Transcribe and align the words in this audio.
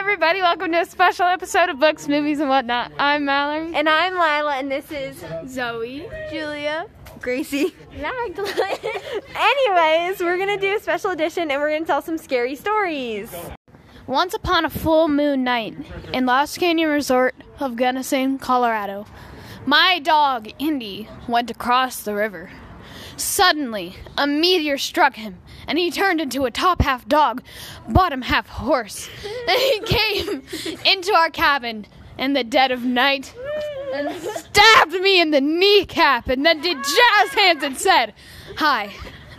everybody. 0.00 0.40
Welcome 0.40 0.72
to 0.72 0.80
a 0.80 0.86
special 0.86 1.26
episode 1.26 1.68
of 1.68 1.78
Books, 1.78 2.08
Movies, 2.08 2.40
and 2.40 2.48
Whatnot. 2.48 2.90
I'm 2.98 3.26
Mallory. 3.26 3.74
And 3.74 3.86
I'm 3.86 4.14
Lila, 4.14 4.56
and 4.56 4.72
this 4.72 4.90
is 4.90 5.22
Zoe. 5.46 6.08
Julia. 6.30 6.86
Gracie. 7.20 7.74
Magdalene. 7.94 8.54
Anyways, 9.36 10.20
we're 10.20 10.38
gonna 10.38 10.56
do 10.56 10.74
a 10.74 10.80
special 10.80 11.10
edition 11.10 11.50
and 11.50 11.60
we're 11.60 11.70
gonna 11.70 11.84
tell 11.84 12.00
some 12.00 12.16
scary 12.16 12.56
stories. 12.56 13.30
Once 14.06 14.32
upon 14.32 14.64
a 14.64 14.70
full 14.70 15.06
moon 15.06 15.44
night 15.44 15.76
in 16.14 16.24
Lost 16.24 16.58
Canyon 16.58 16.88
Resort 16.88 17.34
of 17.60 17.76
Gunnison, 17.76 18.38
Colorado, 18.38 19.04
my 19.66 19.98
dog, 19.98 20.48
Indy, 20.58 21.10
went 21.28 21.46
to 21.48 21.54
cross 21.54 22.00
the 22.02 22.14
river. 22.14 22.50
Suddenly, 23.16 23.96
a 24.16 24.26
meteor 24.26 24.78
struck 24.78 25.16
him, 25.16 25.38
and 25.66 25.78
he 25.78 25.90
turned 25.90 26.20
into 26.20 26.44
a 26.44 26.50
top 26.50 26.82
half 26.82 27.06
dog, 27.06 27.42
bottom 27.88 28.22
half 28.22 28.48
horse. 28.48 29.08
And 29.48 29.58
he 29.58 29.80
came 29.80 30.42
into 30.86 31.12
our 31.14 31.30
cabin 31.30 31.86
in 32.18 32.34
the 32.34 32.44
dead 32.44 32.70
of 32.70 32.84
night 32.84 33.34
and 33.92 34.22
stabbed 34.22 34.92
me 34.92 35.20
in 35.20 35.30
the 35.30 35.40
kneecap, 35.40 36.28
and 36.28 36.44
then 36.44 36.60
did 36.60 36.76
jazz 36.76 37.34
hands 37.34 37.62
and 37.62 37.76
said, 37.76 38.14
Hi, 38.56 38.92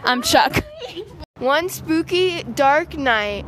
I'm 0.03 0.21
Chuck. 0.21 0.63
One 1.39 1.69
spooky, 1.69 2.43
dark 2.43 2.97
night, 2.97 3.45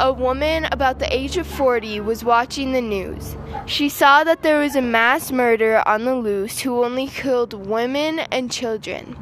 a 0.00 0.12
woman 0.12 0.66
about 0.70 1.00
the 1.00 1.12
age 1.12 1.36
of 1.36 1.46
40 1.46 2.00
was 2.00 2.24
watching 2.24 2.72
the 2.72 2.80
news. 2.80 3.36
She 3.66 3.88
saw 3.88 4.22
that 4.24 4.42
there 4.42 4.60
was 4.60 4.76
a 4.76 4.82
mass 4.82 5.32
murder 5.32 5.82
on 5.86 6.04
the 6.04 6.14
loose 6.14 6.60
who 6.60 6.84
only 6.84 7.08
killed 7.08 7.52
women 7.52 8.20
and 8.20 8.50
children. 8.50 9.16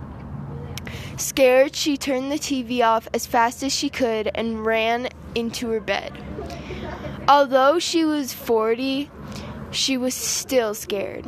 Scared, 1.17 1.75
she 1.75 1.97
turned 1.97 2.31
the 2.31 2.39
TV 2.39 2.85
off 2.85 3.09
as 3.15 3.27
fast 3.27 3.63
as 3.63 3.73
she 3.75 3.89
could 3.89 4.31
and 4.35 4.67
ran 4.67 5.09
into 5.35 5.71
her 5.71 5.81
bed. 5.81 6.13
Although 7.27 7.79
she 7.79 8.05
was 8.05 8.35
40, 8.35 9.11
she 9.71 9.97
was 9.97 10.15
still 10.15 10.75
scared. 10.75 11.27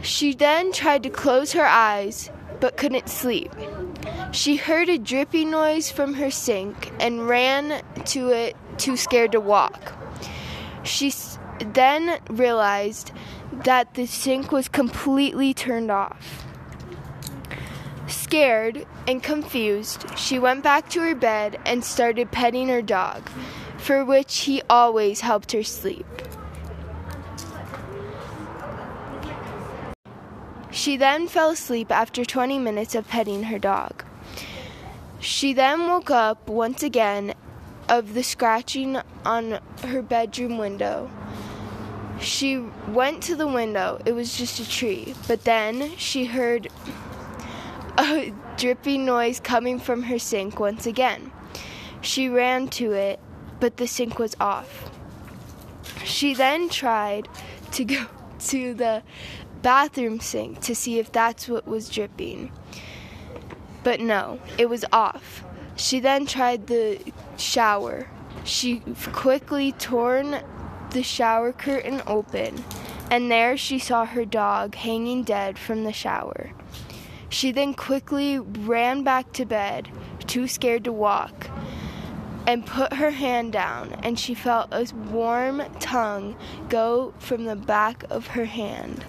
She 0.00 0.34
then 0.34 0.72
tried 0.72 1.02
to 1.02 1.10
close 1.10 1.52
her 1.52 1.66
eyes 1.66 2.30
but 2.60 2.76
couldn't 2.76 3.08
sleep. 3.08 3.52
She 4.32 4.56
heard 4.56 4.88
a 4.88 4.98
dripping 4.98 5.50
noise 5.50 5.90
from 5.90 6.14
her 6.14 6.30
sink 6.30 6.92
and 6.98 7.28
ran 7.28 7.82
to 8.06 8.30
it, 8.30 8.56
too 8.78 8.96
scared 8.96 9.32
to 9.32 9.40
walk. 9.40 9.92
She 10.82 11.12
then 11.58 12.18
realized 12.28 13.12
that 13.52 13.94
the 13.94 14.06
sink 14.06 14.50
was 14.50 14.68
completely 14.68 15.54
turned 15.54 15.90
off. 15.90 16.43
Scared 18.06 18.86
and 19.08 19.22
confused, 19.22 20.06
she 20.18 20.38
went 20.38 20.62
back 20.62 20.88
to 20.90 21.00
her 21.00 21.14
bed 21.14 21.58
and 21.64 21.84
started 21.84 22.30
petting 22.30 22.68
her 22.68 22.82
dog, 22.82 23.28
for 23.78 24.04
which 24.04 24.40
he 24.40 24.62
always 24.68 25.20
helped 25.20 25.52
her 25.52 25.62
sleep. 25.62 26.06
She 30.70 30.96
then 30.96 31.28
fell 31.28 31.50
asleep 31.50 31.90
after 31.90 32.24
20 32.24 32.58
minutes 32.58 32.94
of 32.94 33.08
petting 33.08 33.44
her 33.44 33.58
dog. 33.58 34.04
She 35.20 35.54
then 35.54 35.86
woke 35.86 36.10
up 36.10 36.48
once 36.48 36.82
again 36.82 37.34
of 37.88 38.12
the 38.12 38.22
scratching 38.22 38.98
on 39.24 39.60
her 39.82 40.02
bedroom 40.02 40.58
window. 40.58 41.10
She 42.20 42.58
went 42.88 43.22
to 43.24 43.36
the 43.36 43.46
window, 43.46 44.00
it 44.04 44.12
was 44.12 44.36
just 44.36 44.60
a 44.60 44.68
tree, 44.68 45.14
but 45.26 45.44
then 45.44 45.96
she 45.96 46.26
heard 46.26 46.68
a 47.98 48.32
dripping 48.56 49.04
noise 49.04 49.40
coming 49.40 49.78
from 49.78 50.04
her 50.04 50.18
sink 50.18 50.58
once 50.58 50.86
again. 50.86 51.30
She 52.00 52.28
ran 52.28 52.68
to 52.68 52.92
it, 52.92 53.20
but 53.60 53.76
the 53.76 53.86
sink 53.86 54.18
was 54.18 54.36
off. 54.40 54.90
She 56.04 56.34
then 56.34 56.68
tried 56.68 57.28
to 57.72 57.84
go 57.84 58.06
to 58.40 58.74
the 58.74 59.02
bathroom 59.62 60.20
sink 60.20 60.60
to 60.60 60.74
see 60.74 60.98
if 60.98 61.10
that's 61.10 61.48
what 61.48 61.66
was 61.66 61.88
dripping. 61.88 62.52
But 63.82 64.00
no, 64.00 64.40
it 64.58 64.68
was 64.68 64.84
off. 64.92 65.44
She 65.76 66.00
then 66.00 66.26
tried 66.26 66.66
the 66.66 67.00
shower. 67.36 68.08
She 68.44 68.80
quickly 69.12 69.72
torn 69.72 70.42
the 70.90 71.02
shower 71.02 71.52
curtain 71.52 72.02
open, 72.06 72.62
and 73.10 73.30
there 73.30 73.56
she 73.56 73.78
saw 73.78 74.04
her 74.04 74.24
dog 74.24 74.74
hanging 74.74 75.22
dead 75.22 75.58
from 75.58 75.84
the 75.84 75.92
shower. 75.92 76.50
She 77.34 77.50
then 77.50 77.74
quickly 77.74 78.38
ran 78.38 79.02
back 79.02 79.32
to 79.32 79.44
bed, 79.44 79.88
too 80.28 80.46
scared 80.46 80.84
to 80.84 80.92
walk, 80.92 81.50
and 82.46 82.64
put 82.64 82.92
her 82.92 83.10
hand 83.10 83.52
down, 83.52 83.92
and 84.04 84.16
she 84.16 84.36
felt 84.36 84.68
a 84.70 84.86
warm 85.10 85.60
tongue 85.80 86.36
go 86.68 87.12
from 87.18 87.44
the 87.44 87.56
back 87.56 88.04
of 88.08 88.28
her 88.28 88.44
hand. 88.44 89.04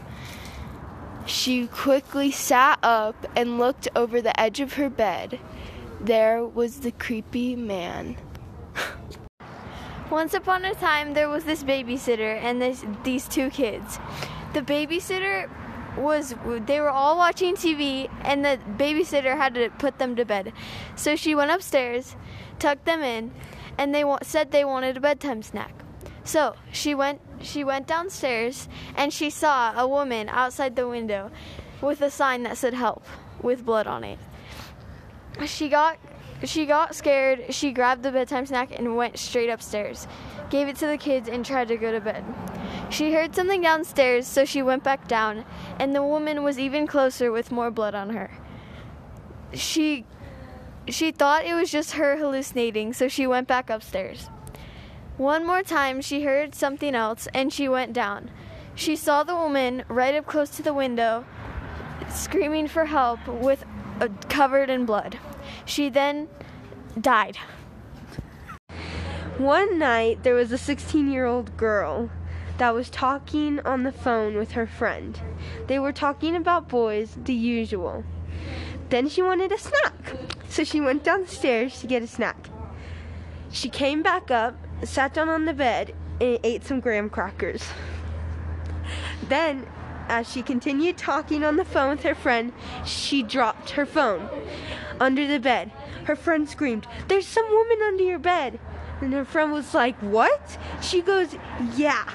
She 1.28 1.68
quickly 1.68 2.32
sat 2.32 2.80
up 2.82 3.28
and 3.36 3.60
looked 3.60 3.88
over 3.96 4.24
the 4.24 4.38
edge 4.40 4.60
of 4.60 4.74
her 4.74 4.90
bed. 4.90 5.40
There 6.02 6.44
was 6.44 6.80
the 6.80 6.94
creepy 6.94 7.56
man. 7.56 8.18
Once 10.10 10.34
upon 10.34 10.66
a 10.66 10.74
time, 10.74 11.14
there 11.14 11.30
was 11.30 11.44
this 11.44 11.64
babysitter 11.64 12.42
and 12.42 12.60
this, 12.60 12.84
these 13.04 13.28
two 13.28 13.52
kids. 13.52 14.00
The 14.54 14.64
babysitter 14.64 15.48
was, 15.98 16.36
they 16.66 16.80
were 16.80 16.90
all 16.90 17.18
watching 17.18 17.56
TV, 17.56 18.10
and 18.22 18.44
the 18.44 18.60
babysitter 18.78 19.36
had 19.38 19.54
to 19.56 19.70
put 19.78 19.98
them 19.98 20.16
to 20.16 20.26
bed. 20.26 20.54
So 20.96 21.16
she 21.16 21.36
went 21.36 21.52
upstairs, 21.52 22.16
tucked 22.60 22.86
them 22.86 23.02
in, 23.02 23.32
and 23.78 23.94
they 23.94 24.04
wa- 24.04 24.20
said 24.22 24.52
they 24.52 24.66
wanted 24.66 24.98
a 24.98 25.00
bedtime 25.00 25.42
snack. 25.42 25.74
So 26.24 26.56
she 26.72 26.96
went, 26.96 27.22
she 27.42 27.64
went 27.64 27.88
downstairs, 27.88 28.68
and 28.96 29.14
she 29.14 29.30
saw 29.30 29.80
a 29.80 29.88
woman 29.88 30.28
outside 30.30 30.76
the 30.76 30.88
window 30.88 31.32
with 31.82 32.02
a 32.02 32.10
sign 32.10 32.44
that 32.44 32.58
said 32.58 32.74
"Help" 32.74 33.06
with 33.42 33.66
blood 33.66 33.86
on 33.86 34.04
it. 34.04 34.20
She 35.46 35.70
got 35.70 35.98
she 36.46 36.66
got 36.66 36.96
scared. 36.96 37.54
She 37.54 37.72
grabbed 37.72 38.04
the 38.04 38.12
bedtime 38.12 38.46
snack 38.46 38.78
and 38.78 38.96
went 38.96 39.18
straight 39.18 39.50
upstairs. 39.50 40.08
Gave 40.50 40.68
it 40.68 40.76
to 40.78 40.88
the 40.88 40.98
kids 40.98 41.28
and 41.28 41.46
tried 41.46 41.68
to 41.70 41.78
go 41.78 41.92
to 41.92 42.00
bed. 42.00 42.24
She 42.90 43.14
heard 43.14 43.36
something 43.36 43.62
downstairs, 43.62 44.28
so 44.28 44.46
she 44.46 44.62
went 44.62 44.84
back 44.84 45.08
down, 45.08 45.46
and 45.80 45.96
the 45.96 46.04
woman 46.04 46.44
was 46.44 46.60
even 46.60 46.88
closer 46.88 47.32
with 47.32 47.52
more 47.52 47.72
blood 47.72 47.96
on 47.96 48.12
her. 48.12 48.32
She 49.54 50.06
she 50.88 51.12
thought 51.12 51.46
it 51.46 51.56
was 51.56 51.72
just 51.72 51.94
her 51.94 52.18
hallucinating, 52.18 52.94
so 52.94 53.08
she 53.08 53.26
went 53.26 53.48
back 53.48 53.70
upstairs. 53.70 54.30
One 55.18 55.48
more 55.48 55.64
time, 55.64 56.02
she 56.02 56.24
heard 56.24 56.54
something 56.54 56.94
else 56.94 57.28
and 57.34 57.52
she 57.52 57.70
went 57.70 57.94
down. 57.94 58.30
She 58.76 58.96
saw 58.96 59.24
the 59.24 59.36
woman 59.36 59.86
right 59.88 60.14
up 60.14 60.26
close 60.26 60.50
to 60.52 60.62
the 60.62 60.74
window, 60.74 61.26
screaming 62.10 62.68
for 62.68 62.86
help 62.86 63.26
with 63.28 63.64
uh, 64.02 64.10
covered 64.28 64.70
in 64.70 64.86
blood. 64.86 65.18
She 65.66 65.90
then 65.90 66.28
died. 67.00 67.38
One 69.38 69.78
night, 69.78 70.24
there 70.24 70.36
was 70.36 70.52
a 70.52 70.58
16 70.58 71.12
year 71.12 71.26
old 71.26 71.58
girl 71.58 72.10
that 72.58 72.74
was 72.74 72.90
talking 72.90 73.60
on 73.62 73.84
the 73.84 73.92
phone 73.92 74.38
with 74.38 74.52
her 74.52 74.66
friend. 74.66 75.20
They 75.68 75.80
were 75.80 75.92
talking 75.92 76.36
about 76.36 76.70
boys, 76.70 77.18
the 77.26 77.34
usual. 77.34 78.06
Then 78.90 79.10
she 79.10 79.22
wanted 79.22 79.52
a 79.52 79.58
snack, 79.58 80.16
so 80.48 80.64
she 80.64 80.80
went 80.80 81.04
downstairs 81.04 81.82
to 81.82 81.88
get 81.88 82.04
a 82.04 82.08
snack. 82.08 82.50
She 83.52 83.68
came 83.68 84.04
back 84.04 84.32
up, 84.32 84.56
sat 84.84 85.14
down 85.14 85.28
on 85.28 85.46
the 85.46 85.54
bed, 85.54 85.94
and 86.22 86.40
ate 86.44 86.64
some 86.64 86.80
graham 86.80 87.10
crackers. 87.10 87.68
Then, 89.28 89.66
as 90.08 90.32
she 90.32 90.44
continued 90.44 90.98
talking 90.98 91.44
on 91.44 91.58
the 91.58 91.66
phone 91.66 91.90
with 91.90 92.04
her 92.04 92.16
friend, 92.16 92.54
she 92.86 93.24
dropped 93.24 93.72
her 93.72 93.86
phone 93.86 94.30
under 95.00 95.28
the 95.28 95.40
bed. 95.40 95.72
Her 96.06 96.16
friend 96.16 96.48
screamed, 96.48 96.88
There's 97.08 97.28
some 97.28 97.50
woman 97.50 97.80
under 97.86 98.04
your 98.04 98.20
bed. 98.20 98.60
And 99.02 99.14
her 99.14 99.26
friend 99.26 99.52
was 99.52 99.74
like, 99.74 99.96
What? 99.98 100.58
She 100.82 101.02
goes, 101.02 101.36
Yeah. 101.76 102.10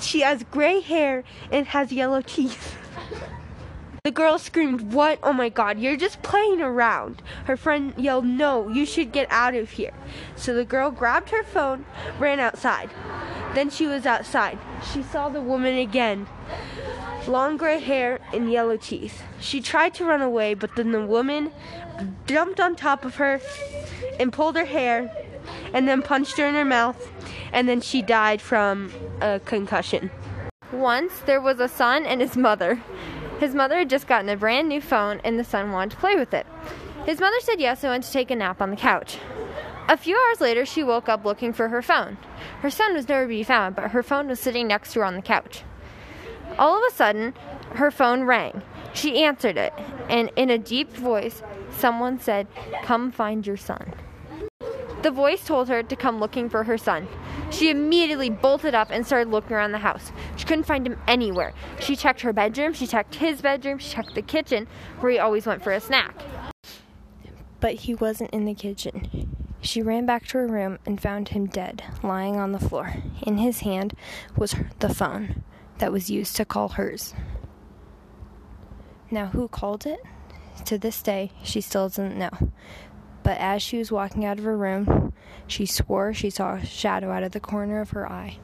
She 0.00 0.20
has 0.20 0.44
gray 0.44 0.80
hair 0.80 1.24
and 1.50 1.66
has 1.68 1.92
yellow 1.92 2.20
teeth. 2.20 2.76
The 4.06 4.12
girl 4.12 4.38
screamed, 4.38 4.92
What? 4.92 5.18
Oh 5.24 5.32
my 5.32 5.48
god, 5.48 5.80
you're 5.80 5.96
just 5.96 6.22
playing 6.22 6.62
around. 6.62 7.22
Her 7.46 7.56
friend 7.56 7.92
yelled, 7.96 8.24
No, 8.24 8.68
you 8.68 8.86
should 8.86 9.10
get 9.10 9.26
out 9.32 9.56
of 9.56 9.70
here. 9.70 9.90
So 10.36 10.54
the 10.54 10.64
girl 10.64 10.92
grabbed 10.92 11.30
her 11.30 11.42
phone, 11.42 11.84
ran 12.20 12.38
outside. 12.38 12.90
Then 13.54 13.68
she 13.68 13.88
was 13.88 14.06
outside. 14.06 14.60
She 14.92 15.02
saw 15.02 15.28
the 15.28 15.40
woman 15.40 15.76
again. 15.76 16.28
Long 17.26 17.56
gray 17.56 17.80
hair 17.80 18.20
and 18.32 18.52
yellow 18.52 18.76
teeth. 18.76 19.22
She 19.40 19.60
tried 19.60 19.94
to 19.94 20.04
run 20.04 20.22
away, 20.22 20.54
but 20.54 20.76
then 20.76 20.92
the 20.92 21.04
woman 21.04 21.50
jumped 22.26 22.60
on 22.60 22.76
top 22.76 23.04
of 23.04 23.16
her 23.16 23.40
and 24.20 24.32
pulled 24.32 24.56
her 24.56 24.64
hair 24.64 25.10
and 25.72 25.88
then 25.88 26.02
punched 26.02 26.36
her 26.38 26.46
in 26.46 26.54
her 26.54 26.64
mouth. 26.64 27.10
And 27.52 27.68
then 27.68 27.80
she 27.80 28.00
died 28.00 28.40
from 28.40 28.92
a 29.20 29.40
concussion. 29.40 30.10
Once 30.72 31.18
there 31.26 31.40
was 31.40 31.58
a 31.58 31.68
son 31.68 32.06
and 32.06 32.20
his 32.20 32.36
mother. 32.36 32.82
His 33.40 33.54
mother 33.54 33.78
had 33.78 33.90
just 33.90 34.06
gotten 34.06 34.28
a 34.28 34.36
brand 34.36 34.68
new 34.68 34.80
phone 34.80 35.20
and 35.24 35.38
the 35.38 35.44
son 35.44 35.72
wanted 35.72 35.92
to 35.92 35.96
play 35.96 36.14
with 36.14 36.32
it. 36.32 36.46
His 37.04 37.20
mother 37.20 37.36
said 37.40 37.60
yes 37.60 37.82
and 37.84 37.90
went 37.90 38.04
to 38.04 38.12
take 38.12 38.30
a 38.30 38.36
nap 38.36 38.62
on 38.62 38.70
the 38.70 38.76
couch. 38.76 39.18
A 39.88 39.96
few 39.96 40.16
hours 40.16 40.40
later, 40.40 40.66
she 40.66 40.82
woke 40.82 41.08
up 41.08 41.24
looking 41.24 41.52
for 41.52 41.68
her 41.68 41.82
phone. 41.82 42.18
Her 42.62 42.70
son 42.70 42.94
was 42.94 43.08
nowhere 43.08 43.24
to 43.24 43.28
be 43.28 43.44
found, 43.44 43.76
but 43.76 43.92
her 43.92 44.02
phone 44.02 44.26
was 44.26 44.40
sitting 44.40 44.66
next 44.66 44.92
to 44.92 45.00
her 45.00 45.04
on 45.04 45.14
the 45.14 45.22
couch. 45.22 45.62
All 46.58 46.76
of 46.76 46.92
a 46.92 46.94
sudden, 46.94 47.34
her 47.74 47.90
phone 47.90 48.22
rang. 48.22 48.62
She 48.94 49.22
answered 49.22 49.58
it, 49.58 49.74
and 50.08 50.30
in 50.36 50.48
a 50.48 50.58
deep 50.58 50.90
voice, 50.92 51.42
someone 51.70 52.18
said, 52.18 52.46
Come 52.82 53.12
find 53.12 53.46
your 53.46 53.58
son. 53.58 53.92
The 55.02 55.10
voice 55.10 55.44
told 55.44 55.68
her 55.68 55.82
to 55.82 55.96
come 55.96 56.18
looking 56.18 56.48
for 56.48 56.64
her 56.64 56.78
son. 56.78 57.06
She 57.50 57.70
immediately 57.70 58.30
bolted 58.30 58.74
up 58.74 58.88
and 58.90 59.06
started 59.06 59.30
looking 59.30 59.52
around 59.52 59.72
the 59.72 59.78
house. 59.78 60.10
She 60.36 60.46
couldn't 60.46 60.64
find 60.64 60.86
him 60.86 60.98
anywhere. 61.06 61.52
She 61.78 61.94
checked 61.94 62.22
her 62.22 62.32
bedroom, 62.32 62.72
she 62.72 62.86
checked 62.86 63.16
his 63.16 63.40
bedroom, 63.42 63.78
she 63.78 63.90
checked 63.90 64.14
the 64.14 64.22
kitchen, 64.22 64.66
where 65.00 65.12
he 65.12 65.18
always 65.18 65.46
went 65.46 65.62
for 65.62 65.72
a 65.72 65.80
snack. 65.80 66.22
But 67.60 67.74
he 67.74 67.94
wasn't 67.94 68.30
in 68.30 68.46
the 68.46 68.54
kitchen. 68.54 69.36
She 69.60 69.82
ran 69.82 70.06
back 70.06 70.26
to 70.28 70.38
her 70.38 70.46
room 70.46 70.78
and 70.86 71.00
found 71.00 71.28
him 71.28 71.46
dead, 71.46 71.84
lying 72.02 72.36
on 72.36 72.52
the 72.52 72.58
floor. 72.58 72.94
In 73.22 73.38
his 73.38 73.60
hand 73.60 73.94
was 74.36 74.54
the 74.78 74.92
phone 74.92 75.42
that 75.78 75.92
was 75.92 76.10
used 76.10 76.36
to 76.36 76.44
call 76.44 76.70
hers. 76.70 77.14
Now, 79.10 79.26
who 79.26 79.48
called 79.48 79.86
it? 79.86 80.00
To 80.64 80.78
this 80.78 81.02
day, 81.02 81.32
she 81.42 81.60
still 81.60 81.84
doesn't 81.84 82.18
know. 82.18 82.30
But 83.22 83.38
as 83.38 83.62
she 83.62 83.78
was 83.78 83.92
walking 83.92 84.24
out 84.24 84.38
of 84.38 84.44
her 84.44 84.56
room, 84.56 85.12
she 85.46 85.66
swore 85.66 86.14
she 86.14 86.30
saw 86.30 86.54
a 86.54 86.64
shadow 86.64 87.10
out 87.10 87.22
of 87.22 87.32
the 87.32 87.40
corner 87.40 87.80
of 87.80 87.90
her 87.90 88.10
eye. 88.10 88.38